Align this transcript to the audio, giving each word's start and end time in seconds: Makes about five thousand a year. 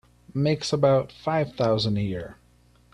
Makes 0.33 0.73
about 0.73 1.11
five 1.11 1.53
thousand 1.53 1.95
a 1.99 2.01
year. 2.01 2.37